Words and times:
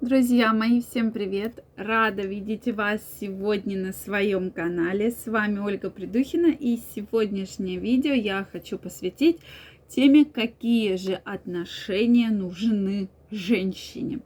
Друзья 0.00 0.54
мои, 0.54 0.80
всем 0.80 1.12
привет! 1.12 1.62
Рада 1.76 2.22
видеть 2.22 2.74
вас 2.74 3.02
сегодня 3.20 3.76
на 3.76 3.92
своем 3.92 4.50
канале. 4.50 5.10
С 5.10 5.26
вами 5.26 5.58
Ольга 5.58 5.90
Придухина 5.90 6.46
и 6.46 6.78
сегодняшнее 6.94 7.78
видео 7.78 8.14
я 8.14 8.48
хочу 8.50 8.78
посвятить 8.78 9.40
теме, 9.88 10.24
какие 10.24 10.96
же 10.96 11.16
отношения 11.16 12.30
нужны 12.30 13.10
женщине. 13.30 14.20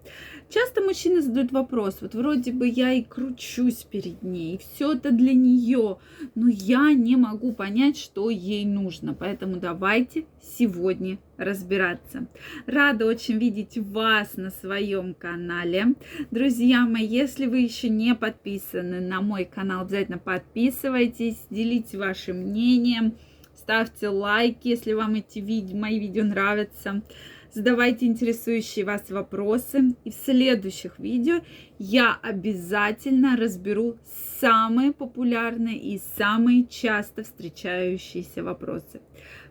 Часто 0.50 0.82
мужчины 0.82 1.20
задают 1.20 1.50
вопрос, 1.52 1.98
вот 2.00 2.14
вроде 2.14 2.52
бы 2.52 2.68
я 2.68 2.92
и 2.92 3.02
кручусь 3.02 3.82
перед 3.82 4.22
ней, 4.22 4.54
и 4.54 4.58
все 4.58 4.92
это 4.92 5.10
для 5.10 5.32
нее, 5.32 5.98
но 6.34 6.48
я 6.48 6.92
не 6.92 7.16
могу 7.16 7.52
понять, 7.52 7.98
что 7.98 8.30
ей 8.30 8.64
нужно. 8.64 9.14
Поэтому 9.14 9.56
давайте 9.56 10.26
сегодня 10.42 11.18
разбираться. 11.38 12.28
Рада 12.66 13.06
очень 13.06 13.38
видеть 13.38 13.78
вас 13.78 14.36
на 14.36 14.50
своем 14.50 15.14
канале. 15.14 15.94
Друзья 16.30 16.86
мои, 16.86 17.06
если 17.06 17.46
вы 17.46 17.60
еще 17.60 17.88
не 17.88 18.14
подписаны 18.14 19.00
на 19.00 19.22
мой 19.22 19.46
канал, 19.46 19.82
обязательно 19.82 20.18
подписывайтесь, 20.18 21.38
делитесь 21.50 21.96
вашим 21.96 22.36
мнением, 22.36 23.16
ставьте 23.56 24.08
лайки, 24.08 24.68
если 24.68 24.92
вам 24.92 25.14
эти 25.14 25.40
мои 25.74 25.98
видео 25.98 26.22
нравятся 26.22 27.02
задавайте 27.54 28.06
интересующие 28.06 28.84
вас 28.84 29.08
вопросы. 29.10 29.94
И 30.04 30.10
в 30.10 30.14
следующих 30.14 30.98
видео 30.98 31.40
я 31.78 32.18
обязательно 32.20 33.36
разберу 33.36 33.98
самые 34.40 34.92
популярные 34.92 35.78
и 35.78 36.00
самые 36.16 36.66
часто 36.66 37.22
встречающиеся 37.22 38.42
вопросы. 38.42 39.00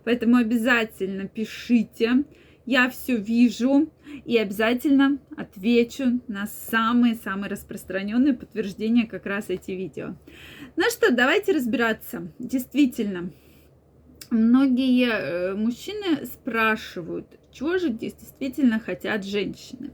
Поэтому 0.03 0.37
обязательно 0.37 1.27
пишите. 1.27 2.25
Я 2.65 2.89
все 2.89 3.17
вижу 3.17 3.91
и 4.23 4.37
обязательно 4.37 5.19
отвечу 5.35 6.21
на 6.29 6.47
самые-самые 6.47 7.49
распространенные 7.49 8.33
подтверждения 8.33 9.05
как 9.05 9.25
раз 9.25 9.49
эти 9.49 9.71
видео. 9.71 10.15
Ну 10.77 10.83
что, 10.89 11.13
давайте 11.13 11.51
разбираться. 11.51 12.31
Действительно, 12.39 13.33
многие 14.33 15.09
э, 15.09 15.55
мужчины 15.55 16.25
спрашивают, 16.25 17.27
чего 17.51 17.77
же 17.77 17.89
действительно 17.89 18.79
хотят 18.79 19.23
женщины. 19.23 19.91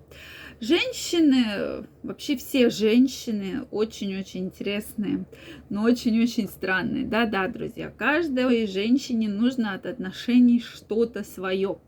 Женщины, 0.62 1.88
вообще 2.04 2.36
все 2.36 2.70
женщины 2.70 3.66
очень-очень 3.72 4.46
интересные, 4.46 5.26
но 5.70 5.84
очень-очень 5.84 6.48
странные. 6.50 7.06
Да-да, 7.06 7.48
друзья, 7.48 7.90
каждой 7.90 8.68
женщине 8.68 9.30
нужно 9.30 9.74
от 9.74 9.86
отношений 9.86 10.60
что-то 10.60 11.24
свое. 11.24 11.80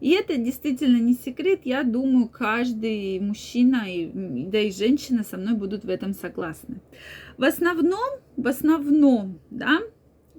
И 0.00 0.10
это 0.10 0.36
действительно 0.36 0.96
не 0.96 1.14
секрет. 1.14 1.60
Я 1.64 1.84
думаю, 1.84 2.28
каждый 2.28 3.20
мужчина, 3.20 3.84
да 4.14 4.58
и 4.58 4.72
женщина 4.72 5.22
со 5.22 5.38
мной 5.38 5.54
будут 5.54 5.84
в 5.84 5.88
этом 5.88 6.12
согласны. 6.12 6.82
В 7.38 7.44
основном, 7.44 8.20
в 8.36 8.48
основном, 8.48 9.40
да, 9.50 9.78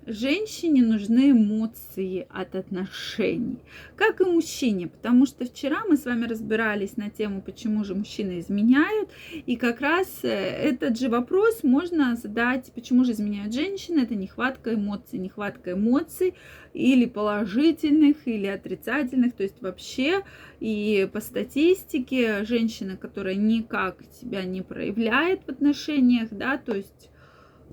Женщине 0.06 0.82
нужны 0.82 1.32
эмоции 1.32 2.28
от 2.30 2.56
отношений, 2.56 3.59
как 3.96 4.20
и 4.20 4.26
мужчине, 4.26 4.90
потому 4.90 5.26
что 5.26 5.46
вчера 5.46 5.84
мы 5.88 5.96
с 5.96 6.04
вами 6.04 6.26
разбирались 6.26 6.98
на 6.98 7.09
тему, 7.09 7.42
почему 7.42 7.86
же 7.86 7.96
мужчины 7.96 8.40
изменяют, 8.40 9.09
и 9.46 9.56
как 9.56 9.80
раз 9.80 10.08
э, 10.24 10.28
этот 10.28 11.00
же 11.00 11.08
вопрос 11.08 11.64
можно 11.64 12.18
задать, 12.18 12.70
почему 12.76 13.06
же 13.06 13.14
изменяют 13.14 13.54
женщины, 13.54 14.02
это 14.02 14.16
нехватка 14.16 14.74
эмоций, 14.74 15.20
нехватка 15.20 15.72
эмоций 15.72 16.34
или 16.74 17.06
положительных, 17.06 18.28
или 18.28 18.48
отрицательных, 18.48 19.34
то 19.34 19.44
есть 19.44 19.62
вообще 19.62 20.24
и 20.59 21.08
по 21.14 21.22
статистике 21.22 22.44
женщина, 22.44 22.98
которая 22.98 23.36
никак 23.36 24.04
себя 24.20 24.44
не 24.44 24.64
проявляет 24.64 25.44
в 25.46 25.50
отношениях, 25.50 26.28
да, 26.31 26.58
то 26.58 26.76
есть 26.76 27.09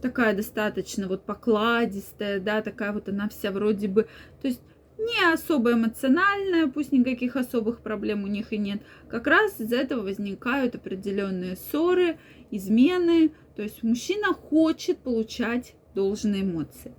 такая 0.00 0.34
достаточно 0.34 1.08
вот 1.08 1.24
покладистая, 1.24 2.40
да, 2.40 2.62
такая 2.62 2.92
вот 2.92 3.08
она 3.08 3.28
вся 3.28 3.50
вроде 3.50 3.88
бы, 3.88 4.06
то 4.40 4.48
есть 4.48 4.62
не 5.00 5.32
особо 5.32 5.72
эмоциональная, 5.72 6.66
пусть 6.66 6.92
никаких 6.92 7.36
особых 7.36 7.80
проблем 7.80 8.24
у 8.24 8.26
них 8.26 8.52
и 8.52 8.58
нет. 8.58 8.82
Как 9.08 9.26
раз 9.26 9.58
из-за 9.58 9.76
этого 9.76 10.02
возникают 10.02 10.74
определенные 10.74 11.56
ссоры, 11.56 12.18
измены. 12.50 13.32
То 13.56 13.62
есть 13.62 13.82
мужчина 13.82 14.34
хочет 14.34 14.98
получать 14.98 15.74
должные 15.94 16.42
эмоции. 16.42 16.94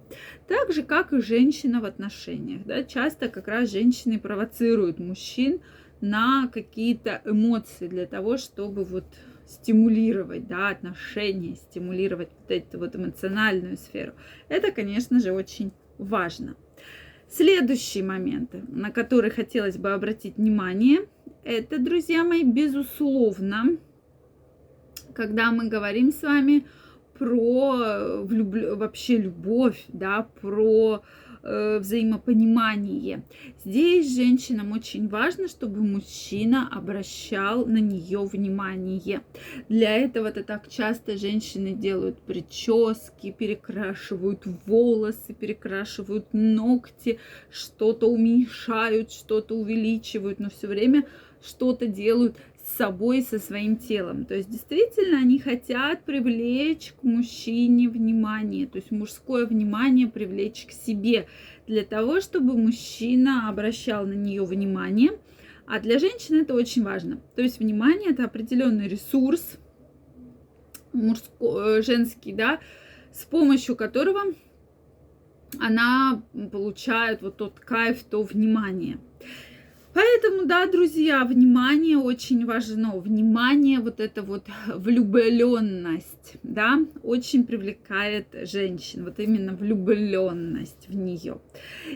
Так 0.47 0.73
же, 0.73 0.83
как 0.83 1.13
и 1.13 1.21
женщина 1.21 1.79
в 1.79 1.85
отношениях. 1.85 2.63
Да? 2.65 2.83
Часто 2.83 3.29
как 3.29 3.47
раз 3.47 3.71
женщины 3.71 4.19
провоцируют 4.19 4.99
мужчин 4.99 5.61
на 6.01 6.47
какие-то 6.47 7.21
эмоции 7.25 7.87
для 7.87 8.07
того, 8.07 8.37
чтобы 8.37 8.83
вот 8.83 9.05
стимулировать, 9.51 10.47
да, 10.47 10.69
отношения, 10.69 11.55
стимулировать 11.55 12.29
вот 12.39 12.51
эту 12.51 12.79
вот 12.79 12.95
эмоциональную 12.95 13.77
сферу. 13.77 14.13
Это, 14.47 14.71
конечно 14.71 15.19
же, 15.19 15.33
очень 15.33 15.71
важно. 15.97 16.55
Следующие 17.29 18.03
моменты, 18.03 18.63
на 18.67 18.91
которые 18.91 19.31
хотелось 19.31 19.77
бы 19.77 19.93
обратить 19.93 20.37
внимание, 20.37 21.07
это, 21.43 21.79
друзья 21.79 22.23
мои, 22.23 22.43
безусловно, 22.43 23.77
когда 25.13 25.51
мы 25.51 25.67
говорим 25.67 26.11
с 26.11 26.21
вами 26.21 26.65
про 27.17 28.21
влюб... 28.23 28.77
вообще 28.77 29.17
любовь, 29.17 29.83
да, 29.89 30.27
про 30.41 31.03
э, 31.03 31.30
взаимопонимание. 31.43 33.23
Здесь 33.63 34.15
женщинам 34.15 34.71
очень 34.71 35.07
важно, 35.07 35.47
чтобы 35.47 35.81
мужчина 35.81 36.69
обращал 36.71 37.65
на 37.65 37.77
нее 37.77 38.19
внимание. 38.25 39.21
Для 39.69 39.97
этого 39.97 40.27
это 40.27 40.43
так 40.43 40.69
часто 40.69 41.17
женщины 41.17 41.73
делают 41.73 42.19
прически, 42.21 43.31
перекрашивают 43.31 44.43
волосы, 44.65 45.33
перекрашивают 45.33 46.27
ногти, 46.33 47.19
что-то 47.49 48.07
уменьшают, 48.07 49.11
что-то 49.11 49.55
увеличивают, 49.55 50.39
но 50.39 50.49
все 50.49 50.67
время 50.67 51.05
что-то 51.43 51.87
делают 51.87 52.37
с 52.71 52.77
собой, 52.77 53.21
со 53.21 53.39
своим 53.39 53.77
телом. 53.77 54.25
То 54.25 54.35
есть 54.35 54.49
действительно 54.49 55.19
они 55.19 55.39
хотят 55.39 56.03
привлечь 56.05 56.93
к 56.99 57.03
мужчине 57.03 57.89
внимание, 57.89 58.67
то 58.67 58.77
есть 58.77 58.91
мужское 58.91 59.45
внимание 59.45 60.07
привлечь 60.07 60.65
к 60.67 60.71
себе, 60.71 61.27
для 61.67 61.83
того, 61.83 62.21
чтобы 62.21 62.57
мужчина 62.57 63.49
обращал 63.49 64.05
на 64.05 64.13
нее 64.13 64.43
внимание. 64.43 65.11
А 65.67 65.79
для 65.79 65.99
женщины 65.99 66.41
это 66.41 66.53
очень 66.53 66.83
важно. 66.83 67.21
То 67.35 67.41
есть 67.41 67.59
внимание 67.59 68.11
это 68.11 68.25
определенный 68.25 68.87
ресурс 68.87 69.57
мужской, 70.91 71.79
э, 71.79 71.81
женский, 71.81 72.33
да, 72.33 72.59
с 73.13 73.23
помощью 73.23 73.75
которого 73.75 74.33
она 75.59 76.23
получает 76.51 77.21
вот 77.21 77.37
тот 77.37 77.59
кайф, 77.59 78.03
то 78.03 78.23
внимание. 78.23 78.99
Поэтому, 80.21 80.45
да, 80.45 80.67
друзья, 80.67 81.25
внимание 81.25 81.97
очень 81.97 82.45
важно. 82.45 82.95
Внимание, 82.99 83.79
вот 83.79 83.99
эта 83.99 84.21
вот 84.21 84.45
влюбленность, 84.67 86.35
да, 86.43 86.79
очень 87.01 87.43
привлекает 87.43 88.27
женщин. 88.43 89.03
Вот 89.03 89.19
именно 89.19 89.53
влюбленность 89.53 90.87
в 90.87 90.95
нее. 90.95 91.39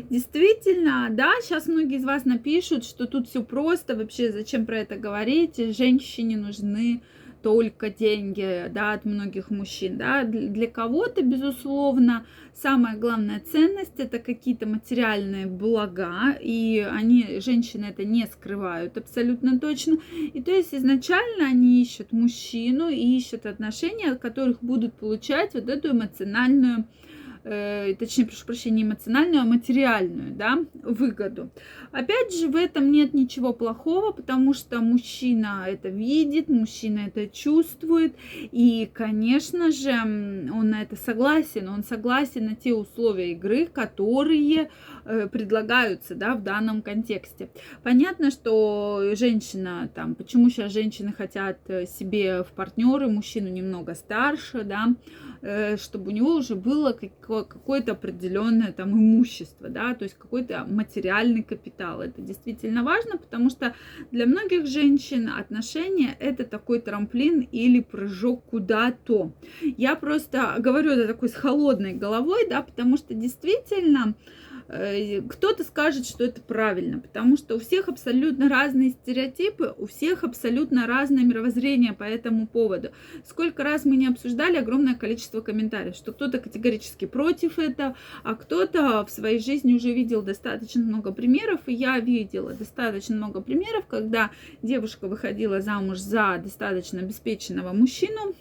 Действительно, 0.10 1.10
да, 1.12 1.34
сейчас 1.44 1.68
многие 1.68 1.98
из 1.98 2.04
вас 2.04 2.26
напишут, 2.26 2.84
что 2.84 3.06
тут 3.06 3.28
все 3.30 3.44
просто, 3.44 3.96
вообще 3.96 4.32
зачем 4.32 4.66
про 4.66 4.80
это 4.80 4.96
говорить. 4.96 5.58
Женщине 5.78 6.38
нужны 6.38 7.04
только 7.46 7.92
деньги, 7.92 8.72
да, 8.72 8.94
от 8.94 9.06
многих 9.06 9.52
мужчин, 9.52 10.00
да, 10.00 10.24
для 10.24 10.66
кого-то, 10.66 11.22
безусловно, 11.22 12.26
самая 12.56 12.98
главная 12.98 13.40
ценность 13.40 14.00
это 14.00 14.18
какие-то 14.18 14.66
материальные 14.66 15.46
блага, 15.46 16.36
и 16.42 16.80
они, 16.80 17.40
женщины 17.42 17.86
это 17.86 18.04
не 18.04 18.26
скрывают 18.26 18.98
абсолютно 18.98 19.60
точно, 19.60 20.00
и 20.34 20.42
то 20.42 20.50
есть 20.50 20.74
изначально 20.74 21.46
они 21.46 21.84
ищут 21.84 22.12
мужчину 22.12 22.90
и 22.90 23.16
ищут 23.16 23.46
отношения, 23.46 24.14
от 24.14 24.20
которых 24.20 24.64
будут 24.64 24.96
получать 24.96 25.54
вот 25.54 25.70
эту 25.70 25.92
эмоциональную 25.92 26.86
точнее, 27.46 28.26
прошу 28.26 28.46
прощения, 28.46 28.78
не 28.78 28.84
эмоциональную, 28.84 29.42
а 29.42 29.46
материальную, 29.46 30.34
да, 30.34 30.60
выгоду. 30.84 31.52
Опять 31.92 32.36
же, 32.36 32.48
в 32.48 32.56
этом 32.56 32.92
нет 32.92 33.14
ничего 33.14 33.54
плохого, 33.54 34.12
потому 34.12 34.54
что 34.54 34.80
мужчина 34.80 35.66
это 35.68 35.90
видит, 35.90 36.50
мужчина 36.50 37.02
это 37.08 37.28
чувствует, 37.28 38.16
и, 38.52 38.90
конечно 38.92 39.72
же, 39.72 39.92
он 39.92 40.70
на 40.70 40.82
это 40.82 40.96
согласен, 40.96 41.70
он 41.70 41.84
согласен 41.84 42.46
на 42.46 42.56
те 42.56 42.74
условия 42.74 43.32
игры, 43.32 43.68
которые 43.68 44.70
э, 45.06 45.28
предлагаются, 45.28 46.16
да, 46.16 46.36
в 46.36 46.44
данном 46.44 46.82
контексте. 46.82 47.50
Понятно, 47.84 48.32
что 48.32 49.12
женщина, 49.14 49.90
там, 49.94 50.16
почему 50.16 50.50
сейчас 50.50 50.72
женщины 50.72 51.14
хотят 51.14 51.60
э, 51.68 51.86
себе 51.86 52.44
в 52.44 52.52
партнеры 52.54 53.08
мужчину 53.08 53.50
немного 53.50 53.94
старше, 53.94 54.64
да, 54.64 54.96
э, 55.42 55.78
чтобы 55.78 56.12
у 56.12 56.14
него 56.14 56.36
уже 56.36 56.56
было 56.56 56.92
какое 56.92 57.35
какое-то 57.44 57.94
определенное 57.94 58.72
там 58.72 58.92
имущество, 58.94 59.70
да, 59.70 59.94
то 59.94 60.04
есть 60.04 60.18
какой-то 60.18 60.66
материальный 60.68 61.44
капитал. 61.44 62.02
Это 62.02 62.22
действительно 62.22 62.84
важно, 62.84 63.18
потому 63.18 63.50
что 63.50 63.76
для 64.12 64.26
многих 64.26 64.66
женщин 64.68 65.30
отношения 65.30 66.16
это 66.20 66.46
такой 66.46 66.80
трамплин 66.80 67.42
или 67.52 67.82
прыжок 67.82 68.44
куда-то. 68.46 69.34
Я 69.62 69.96
просто 69.96 70.56
говорю 70.60 70.92
это 70.92 71.08
такой 71.08 71.30
с 71.30 71.34
холодной 71.34 71.94
головой, 71.94 72.48
да, 72.50 72.62
потому 72.62 72.98
что 72.98 73.14
действительно 73.14 74.16
кто-то 74.68 75.64
скажет, 75.64 76.08
что 76.08 76.24
это 76.24 76.42
правильно, 76.42 77.00
потому 77.00 77.38
что 77.38 77.56
у 77.56 77.60
всех 77.60 77.88
абсолютно 77.88 78.50
разные 78.50 78.92
стереотипы, 78.92 79.76
у 79.78 79.86
всех 79.86 80.24
абсолютно 80.24 80.88
разное 80.88 81.24
мировоззрение 81.24 81.94
по 81.94 82.04
этому 82.04 82.48
поводу. 82.48 82.90
Сколько 83.26 83.64
раз 83.64 83.86
мы 83.86 83.96
не 83.96 84.08
обсуждали 84.08 84.58
огромное 84.58 84.96
количество 84.96 85.42
комментариев, 85.42 85.96
что 85.96 86.14
кто-то 86.14 86.40
категорически 86.40 87.06
против 87.06 87.60
этого, 87.60 87.96
а 88.24 88.34
кто-то 88.34 89.06
в 89.06 89.12
своей 89.12 89.40
жизни 89.40 89.76
уже 89.76 89.92
видел 89.94 90.24
достаточно 90.24 90.82
много 90.82 91.12
примеров, 91.12 91.62
и 91.68 91.74
я 91.74 92.00
видела 92.00 92.54
достаточно 92.54 93.16
много 93.16 93.42
примеров, 93.42 93.86
когда 93.88 94.32
девушка 94.64 95.08
выходила 95.08 95.62
замуж 95.62 96.00
за 96.00 96.40
достаточно 96.44 97.02
обеспеченного 97.02 97.72
мужчину, 97.72 98.34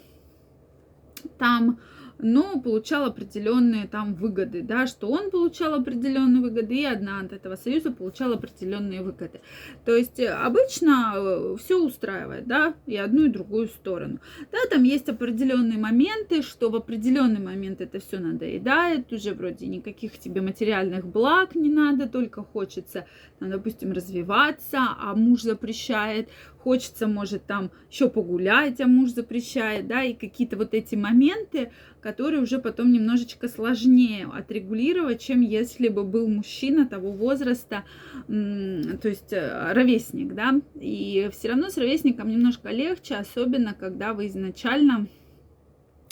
там 1.37 1.79
но 2.19 2.59
получал 2.59 3.05
определенные 3.05 3.87
там 3.87 4.15
выгоды, 4.15 4.61
да, 4.61 4.87
что 4.87 5.09
он 5.09 5.31
получал 5.31 5.73
определенные 5.73 6.41
выгоды, 6.41 6.75
и 6.75 6.85
одна 6.85 7.19
от 7.19 7.33
этого 7.33 7.55
союза 7.55 7.91
получала 7.91 8.35
определенные 8.35 9.01
выгоды. 9.01 9.41
То 9.85 9.95
есть 9.95 10.19
э, 10.19 10.29
обычно 10.29 11.13
э, 11.15 11.55
все 11.59 11.83
устраивает, 11.83 12.47
да, 12.47 12.73
и 12.85 12.95
одну, 12.95 13.25
и 13.25 13.29
другую 13.29 13.67
сторону. 13.67 14.19
Да, 14.51 14.57
там 14.69 14.83
есть 14.83 15.09
определенные 15.09 15.77
моменты, 15.77 16.41
что 16.41 16.69
в 16.69 16.75
определенный 16.75 17.41
момент 17.41 17.81
это 17.81 17.99
все 17.99 18.19
надоедает, 18.19 19.11
уже 19.11 19.33
вроде 19.33 19.67
никаких 19.67 20.17
тебе 20.17 20.41
материальных 20.41 21.05
благ 21.05 21.55
не 21.55 21.69
надо, 21.69 22.07
только 22.07 22.43
хочется, 22.43 23.05
там, 23.39 23.51
допустим, 23.51 23.91
развиваться, 23.91 24.79
а 24.99 25.15
муж 25.15 25.41
запрещает, 25.41 26.29
хочется, 26.65 27.07
может, 27.07 27.45
там 27.45 27.69
еще 27.91 28.09
погулять, 28.09 28.81
а 28.81 28.87
муж 28.87 29.11
запрещает, 29.11 29.87
да, 29.87 30.03
и 30.03 30.13
какие-то 30.13 30.57
вот 30.57 30.73
эти 30.73 30.95
моменты, 30.95 31.71
которые 32.05 32.43
уже 32.43 32.59
потом 32.59 32.91
немножечко 32.93 33.47
сложнее 33.47 34.29
отрегулировать, 34.31 35.21
чем 35.21 35.41
если 35.41 35.87
бы 35.87 36.03
был 36.03 36.27
мужчина 36.27 36.85
того 36.85 37.11
возраста, 37.11 37.83
то 38.27 39.09
есть 39.09 39.33
э, 39.33 39.71
ровесник, 39.73 40.35
да, 40.35 40.61
и 40.75 41.27
все 41.31 41.47
равно 41.47 41.69
с 41.69 41.77
ровесником 41.77 42.27
немножко 42.27 42.69
легче, 42.69 43.15
особенно 43.15 43.73
когда 43.73 44.13
вы 44.13 44.27
изначально 44.27 45.07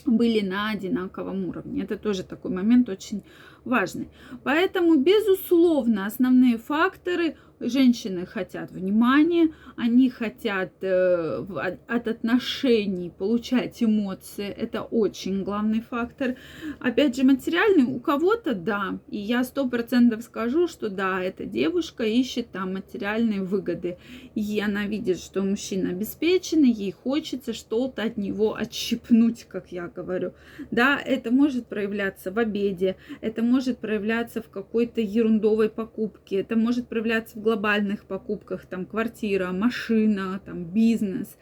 были 0.08 0.42
на 0.42 0.72
одинаковом 0.72 1.46
уровне. 1.46 1.84
Это 1.84 1.96
тоже 1.96 2.24
такой 2.24 2.50
момент 2.50 2.90
очень 2.90 3.22
важный. 3.64 4.10
Поэтому, 4.44 4.96
безусловно, 4.96 6.08
основные 6.08 6.58
факторы 6.58 7.36
Женщины 7.64 8.26
хотят 8.26 8.72
внимания, 8.72 9.50
они 9.76 10.10
хотят 10.10 10.72
э, 10.82 11.46
от 11.88 12.08
отношений 12.08 13.10
получать 13.10 13.82
эмоции. 13.82 14.48
Это 14.48 14.82
очень 14.84 15.44
главный 15.44 15.82
фактор. 15.82 16.36
Опять 16.80 17.16
же, 17.16 17.24
материальный 17.24 17.84
у 17.84 18.00
кого-то 18.00 18.54
да. 18.54 19.00
И 19.10 19.18
я 19.18 19.44
сто 19.44 19.68
процентов 19.68 20.24
скажу, 20.24 20.68
что 20.68 20.90
да, 20.90 21.22
эта 21.22 21.46
девушка 21.46 22.04
ищет 22.04 22.52
там 22.52 22.74
материальные 22.74 23.42
выгоды. 23.42 23.98
И 24.36 24.60
она 24.60 24.86
видит, 24.86 25.20
что 25.20 25.42
мужчина 25.42 25.90
обеспеченный, 25.90 26.72
ей 26.72 26.92
хочется 26.92 27.54
что-то 27.54 28.04
от 28.04 28.18
него 28.18 28.56
отщипнуть, 28.56 29.46
как 29.46 29.72
я 29.72 29.88
говорю. 29.88 30.34
Да, 30.72 31.00
это 31.00 31.32
может 31.32 31.68
проявляться 31.68 32.32
в 32.32 32.40
обеде, 32.40 32.96
это 33.22 33.42
может 33.42 33.80
проявляться 33.80 34.42
в 34.42 34.50
какой-то 34.50 35.02
ерундовой 35.02 35.70
покупке, 35.70 36.38
это 36.38 36.56
может 36.56 36.88
проявляться 36.88 37.40
в 37.40 37.42
глобальных 37.54 38.06
покупках, 38.06 38.66
там 38.66 38.86
квартира, 38.86 39.52
машина, 39.52 40.42
там 40.44 40.66
бизнес, 40.66 41.38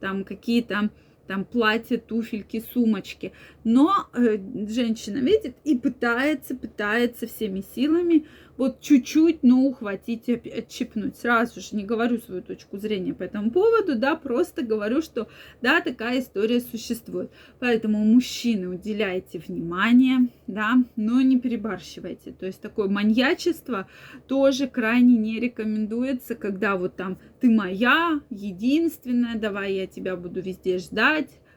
там 0.00 0.24
какие-то 0.24 0.90
там 1.26 1.44
платья, 1.44 1.98
туфельки, 1.98 2.64
сумочки. 2.72 3.32
Но 3.64 3.92
э, 4.12 4.38
женщина 4.68 5.18
видит 5.18 5.56
и 5.64 5.76
пытается, 5.76 6.54
пытается 6.54 7.26
всеми 7.26 7.64
силами 7.74 8.26
вот 8.56 8.80
чуть-чуть, 8.80 9.42
но 9.42 9.62
ухватить 9.62 10.28
и 10.28 10.34
отщипнуть. 10.34 11.16
Сразу 11.16 11.60
же 11.60 11.68
не 11.72 11.84
говорю 11.84 12.18
свою 12.18 12.42
точку 12.42 12.78
зрения 12.78 13.12
по 13.12 13.22
этому 13.24 13.50
поводу, 13.50 13.98
да, 13.98 14.14
просто 14.14 14.62
говорю, 14.62 15.02
что 15.02 15.28
да, 15.60 15.80
такая 15.80 16.20
история 16.20 16.60
существует. 16.60 17.30
Поэтому 17.58 17.98
мужчины 17.98 18.68
уделяйте 18.68 19.38
внимание, 19.38 20.28
да, 20.46 20.74
но 20.96 21.20
не 21.20 21.38
перебарщивайте. 21.38 22.32
То 22.32 22.46
есть 22.46 22.60
такое 22.60 22.88
маньячество 22.88 23.88
тоже 24.28 24.68
крайне 24.68 25.16
не 25.16 25.40
рекомендуется, 25.40 26.34
когда 26.34 26.76
вот 26.76 26.96
там 26.96 27.18
ты 27.40 27.50
моя, 27.50 28.20
единственная, 28.30 29.36
давай 29.36 29.74
я 29.74 29.86
тебя 29.86 30.16
буду 30.16 30.40
везде 30.40 30.78
ждать, 30.78 31.13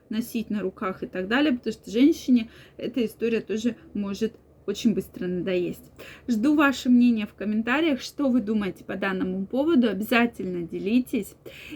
носить 0.10 0.50
на 0.50 0.62
руках 0.62 1.04
и 1.04 1.08
так 1.08 1.28
далее, 1.28 1.54
потому 1.54 1.74
что 1.74 1.92
женщине 1.92 2.50
эта 2.78 3.06
история 3.06 3.42
тоже 3.42 3.76
может 3.94 4.34
очень 4.68 4.94
быстро 4.94 5.28
надоесть. 5.28 5.92
Жду 6.28 6.56
ваше 6.56 6.90
мнение 6.90 7.26
в 7.26 7.34
комментариях, 7.34 8.02
что 8.02 8.30
вы 8.30 8.42
думаете 8.42 8.84
по 8.84 8.96
данному 8.96 9.46
поводу. 9.46 9.88
Обязательно 9.88 10.68
делитесь. 10.68 11.36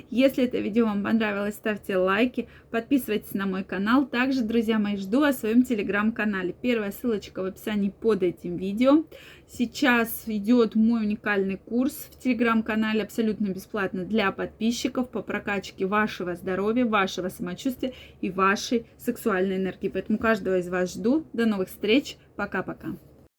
Если 0.10 0.44
это 0.44 0.60
видео 0.60 0.86
вам 0.86 1.04
понравилось, 1.04 1.56
ставьте 1.56 1.96
лайки, 1.96 2.50
подписывайтесь 2.70 3.34
на 3.34 3.46
мой 3.46 3.64
канал. 3.64 4.06
Также, 4.06 4.44
друзья 4.44 4.78
мои, 4.78 4.98
жду 4.98 5.24
о 5.24 5.34
своем 5.34 5.64
телеграм-канале. 5.64 6.54
Первая 6.62 6.92
ссылочка 6.92 7.42
в 7.42 7.46
описании 7.46 7.90
под 7.90 8.24
этим 8.24 8.58
видео. 8.58 9.06
Сейчас 9.54 10.24
идет 10.28 10.76
мой 10.76 11.02
уникальный 11.02 11.58
курс 11.58 12.08
в 12.10 12.20
телеграм-канале 12.24 13.04
абсолютно 13.04 13.48
бесплатно 13.48 14.06
для 14.06 14.32
подписчиков 14.32 15.10
по 15.10 15.22
прокачке 15.22 15.86
вашего 15.86 16.36
здоровья, 16.36 16.86
вашего 16.86 17.28
самочувствия 17.28 17.94
и 18.22 18.30
вашей 18.30 18.86
сексуальной 18.98 19.58
энергии. 19.58 19.90
Поэтому 19.90 20.20
каждого 20.20 20.58
из 20.58 20.70
вас 20.70 20.94
жду. 20.94 21.26
До 21.34 21.46
новых 21.46 21.68
встреч. 21.68 22.16
Пока-пока. 22.42 22.98